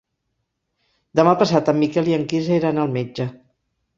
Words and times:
Demà 1.19 1.33
passat 1.41 1.69
en 1.73 1.77
Miquel 1.83 2.11
i 2.13 2.17
en 2.19 2.25
Quirze 2.31 2.57
iran 2.61 2.83
al 2.85 2.95
metge. 2.99 3.29